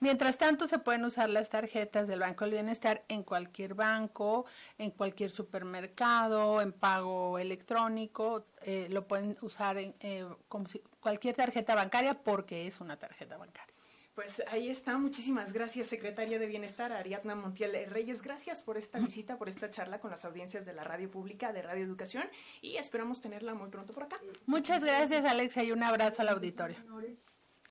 Mientras 0.00 0.36
tanto, 0.36 0.66
se 0.66 0.78
pueden 0.78 1.06
usar 1.06 1.30
las 1.30 1.48
tarjetas 1.48 2.06
del 2.06 2.20
Banco 2.20 2.44
del 2.44 2.52
Bienestar 2.52 3.02
en 3.08 3.22
cualquier 3.22 3.72
banco, 3.72 4.44
en 4.76 4.90
cualquier 4.90 5.30
supermercado, 5.30 6.60
en 6.60 6.72
pago 6.72 7.38
electrónico. 7.38 8.44
Eh, 8.60 8.88
lo 8.90 9.06
pueden 9.06 9.38
usar 9.40 9.78
en 9.78 9.94
eh, 10.00 10.26
cualquier 11.00 11.34
tarjeta 11.34 11.74
bancaria 11.74 12.12
porque 12.22 12.66
es 12.66 12.80
una 12.80 12.98
tarjeta 12.98 13.38
bancaria. 13.38 13.73
Pues 14.14 14.42
ahí 14.48 14.68
está. 14.68 14.96
Muchísimas 14.96 15.52
gracias, 15.52 15.88
secretaria 15.88 16.38
de 16.38 16.46
Bienestar, 16.46 16.92
Ariadna 16.92 17.34
Montiel 17.34 17.90
Reyes. 17.90 18.22
Gracias 18.22 18.62
por 18.62 18.76
esta 18.76 18.98
visita, 18.98 19.38
por 19.38 19.48
esta 19.48 19.70
charla 19.70 19.98
con 19.98 20.10
las 20.10 20.24
audiencias 20.24 20.64
de 20.64 20.72
la 20.72 20.84
radio 20.84 21.10
pública, 21.10 21.52
de 21.52 21.62
Radio 21.62 21.84
Educación, 21.84 22.24
y 22.62 22.76
esperamos 22.76 23.20
tenerla 23.20 23.54
muy 23.54 23.70
pronto 23.70 23.92
por 23.92 24.04
acá. 24.04 24.20
Muchas 24.46 24.84
gracias, 24.84 25.24
Alexa, 25.24 25.64
y 25.64 25.72
un 25.72 25.82
abrazo 25.82 26.22
al 26.22 26.28
auditorio. 26.28 26.76